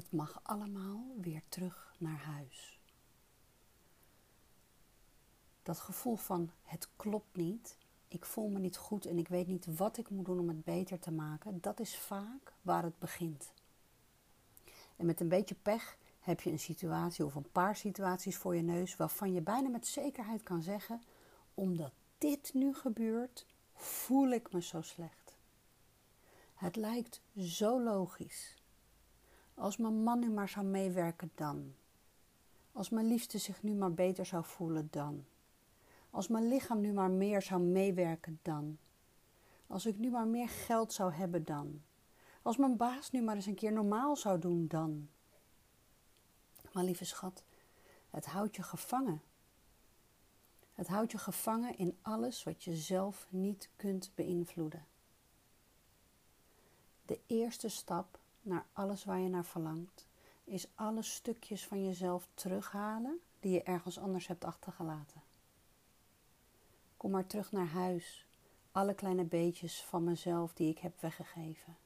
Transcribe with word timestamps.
Het 0.00 0.12
mag 0.12 0.40
allemaal 0.42 1.04
weer 1.20 1.42
terug 1.48 1.94
naar 1.98 2.18
huis. 2.18 2.80
Dat 5.62 5.78
gevoel 5.78 6.16
van 6.16 6.50
het 6.62 6.88
klopt 6.96 7.36
niet, 7.36 7.78
ik 8.08 8.24
voel 8.24 8.48
me 8.48 8.58
niet 8.58 8.76
goed 8.76 9.06
en 9.06 9.18
ik 9.18 9.28
weet 9.28 9.46
niet 9.46 9.76
wat 9.76 9.96
ik 9.98 10.10
moet 10.10 10.24
doen 10.24 10.38
om 10.38 10.48
het 10.48 10.64
beter 10.64 10.98
te 10.98 11.10
maken, 11.10 11.60
dat 11.60 11.80
is 11.80 11.98
vaak 11.98 12.52
waar 12.62 12.82
het 12.82 12.98
begint. 12.98 13.52
En 14.96 15.06
met 15.06 15.20
een 15.20 15.28
beetje 15.28 15.54
pech 15.54 15.98
heb 16.20 16.40
je 16.40 16.50
een 16.50 16.58
situatie 16.58 17.24
of 17.24 17.34
een 17.34 17.50
paar 17.52 17.76
situaties 17.76 18.36
voor 18.36 18.56
je 18.56 18.62
neus 18.62 18.96
waarvan 18.96 19.32
je 19.32 19.40
bijna 19.40 19.68
met 19.68 19.86
zekerheid 19.86 20.42
kan 20.42 20.62
zeggen: 20.62 21.02
omdat 21.54 21.92
dit 22.18 22.54
nu 22.54 22.74
gebeurt, 22.74 23.46
voel 23.74 24.28
ik 24.30 24.52
me 24.52 24.62
zo 24.62 24.82
slecht. 24.82 25.36
Het 26.54 26.76
lijkt 26.76 27.22
zo 27.36 27.82
logisch. 27.82 28.59
Als 29.60 29.76
mijn 29.76 30.02
man 30.02 30.18
nu 30.18 30.30
maar 30.30 30.48
zou 30.48 30.66
meewerken 30.66 31.30
dan. 31.34 31.74
Als 32.72 32.88
mijn 32.88 33.06
liefste 33.06 33.38
zich 33.38 33.62
nu 33.62 33.74
maar 33.74 33.92
beter 33.92 34.26
zou 34.26 34.44
voelen 34.44 34.88
dan. 34.90 35.24
Als 36.10 36.28
mijn 36.28 36.48
lichaam 36.48 36.80
nu 36.80 36.92
maar 36.92 37.10
meer 37.10 37.42
zou 37.42 37.60
meewerken 37.60 38.38
dan. 38.42 38.78
Als 39.66 39.86
ik 39.86 39.98
nu 39.98 40.10
maar 40.10 40.26
meer 40.26 40.48
geld 40.48 40.92
zou 40.92 41.12
hebben 41.12 41.44
dan. 41.44 41.82
Als 42.42 42.56
mijn 42.56 42.76
baas 42.76 43.10
nu 43.10 43.22
maar 43.22 43.34
eens 43.34 43.46
een 43.46 43.54
keer 43.54 43.72
normaal 43.72 44.16
zou 44.16 44.38
doen 44.38 44.66
dan. 44.68 45.08
Maar 46.72 46.84
lieve 46.84 47.04
schat, 47.04 47.42
het 48.10 48.26
houdt 48.26 48.56
je 48.56 48.62
gevangen. 48.62 49.22
Het 50.74 50.88
houdt 50.88 51.12
je 51.12 51.18
gevangen 51.18 51.78
in 51.78 51.98
alles 52.02 52.42
wat 52.42 52.64
je 52.64 52.76
zelf 52.76 53.26
niet 53.30 53.68
kunt 53.76 54.10
beïnvloeden. 54.14 54.86
De 57.04 57.20
eerste 57.26 57.68
stap 57.68 58.19
naar 58.42 58.66
alles 58.72 59.04
waar 59.04 59.18
je 59.18 59.28
naar 59.28 59.44
verlangt, 59.44 60.06
is 60.44 60.66
alle 60.74 61.02
stukjes 61.02 61.66
van 61.66 61.84
jezelf 61.84 62.28
terughalen 62.34 63.20
die 63.40 63.52
je 63.52 63.62
ergens 63.62 63.98
anders 63.98 64.26
hebt 64.26 64.44
achtergelaten. 64.44 65.22
Kom 66.96 67.10
maar 67.10 67.26
terug 67.26 67.52
naar 67.52 67.68
huis, 67.68 68.26
alle 68.72 68.94
kleine 68.94 69.24
beetjes 69.24 69.84
van 69.84 70.04
mezelf 70.04 70.52
die 70.52 70.70
ik 70.70 70.78
heb 70.78 71.00
weggegeven. 71.00 71.76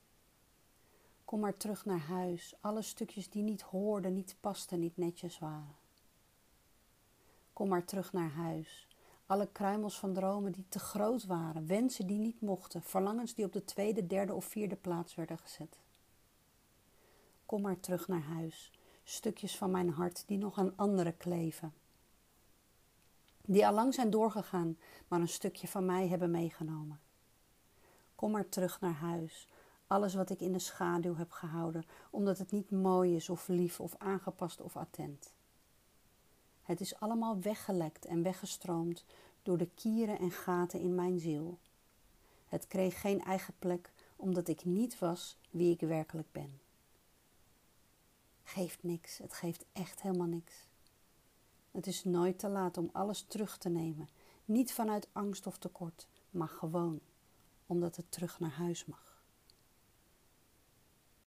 Kom 1.25 1.41
maar 1.41 1.57
terug 1.57 1.85
naar 1.85 2.01
huis, 2.07 2.55
alle 2.61 2.83
stukjes 2.83 3.31
die 3.31 3.43
niet 3.43 3.63
hoorden, 3.63 4.15
niet 4.15 4.37
pasten, 4.41 4.81
niet 4.81 4.97
netjes 4.97 5.39
waren. 5.39 5.77
Kom 7.53 7.69
maar 7.69 7.85
terug 7.85 8.13
naar 8.13 8.31
huis, 8.31 8.87
alle 9.27 9.49
kruimels 9.53 9.99
van 9.99 10.13
dromen 10.13 10.53
die 10.53 10.65
te 10.69 10.79
groot 10.79 11.25
waren, 11.25 11.67
wensen 11.67 12.07
die 12.07 12.19
niet 12.19 12.41
mochten, 12.41 12.83
verlangens 12.83 13.35
die 13.35 13.45
op 13.45 13.53
de 13.53 13.65
tweede, 13.65 14.07
derde 14.07 14.35
of 14.35 14.45
vierde 14.45 14.77
plaats 14.77 15.15
werden 15.15 15.39
gezet. 15.39 15.79
Kom 17.55 17.63
maar 17.63 17.81
terug 17.81 18.09
naar 18.09 18.23
huis, 18.23 18.71
stukjes 19.05 19.57
van 19.57 19.71
mijn 19.71 19.91
hart 19.91 20.25
die 20.27 20.39
nog 20.39 20.59
aan 20.59 20.77
anderen 20.77 21.17
kleven. 21.17 21.75
Die 23.41 23.67
al 23.67 23.75
lang 23.75 23.95
zijn 23.95 24.11
doorgegaan, 24.11 24.79
maar 25.09 25.21
een 25.21 25.29
stukje 25.29 25.69
van 25.69 25.85
mij 25.85 26.09
hebben 26.09 26.31
meegenomen. 26.31 27.01
Kom 28.15 28.31
maar 28.31 28.49
terug 28.49 28.81
naar 28.81 28.93
huis, 28.93 29.49
alles 29.87 30.15
wat 30.15 30.31
ik 30.31 30.41
in 30.41 30.53
de 30.53 30.59
schaduw 30.59 31.17
heb 31.17 31.31
gehouden, 31.31 31.85
omdat 32.11 32.39
het 32.39 32.51
niet 32.51 32.71
mooi 32.71 33.17
is 33.17 33.31
of 33.31 33.49
lief 33.49 33.81
of 33.81 33.95
aangepast 33.99 34.61
of 34.61 34.77
attent. 34.77 35.33
Het 36.63 36.81
is 36.81 37.01
allemaal 37.01 37.41
weggelekt 37.41 38.05
en 38.05 38.23
weggestroomd 38.23 39.05
door 39.43 39.59
de 39.59 39.69
kieren 39.75 40.19
en 40.19 40.31
gaten 40.31 40.81
in 40.81 40.95
mijn 40.95 41.19
ziel. 41.19 41.59
Het 42.49 42.67
kreeg 42.67 43.01
geen 43.01 43.25
eigen 43.25 43.55
plek 43.59 43.93
omdat 44.17 44.49
ik 44.49 44.65
niet 44.65 44.99
was 44.99 45.37
wie 45.51 45.73
ik 45.73 45.81
werkelijk 45.81 46.33
ben. 46.33 46.63
Geeft 48.55 48.83
niks, 48.83 49.19
het 49.19 49.33
geeft 49.33 49.65
echt 49.73 50.03
helemaal 50.03 50.27
niks. 50.27 50.69
Het 51.71 51.87
is 51.87 52.05
nooit 52.05 52.39
te 52.39 52.49
laat 52.49 52.77
om 52.77 52.91
alles 52.93 53.23
terug 53.23 53.59
te 53.59 53.69
nemen, 53.69 54.09
niet 54.45 54.73
vanuit 54.73 55.09
angst 55.13 55.47
of 55.47 55.59
tekort, 55.59 56.07
maar 56.31 56.49
gewoon 56.49 57.01
omdat 57.67 57.97
het 57.97 58.11
terug 58.11 58.41
naar 58.41 58.51
huis 58.51 58.85
mag. 58.85 59.14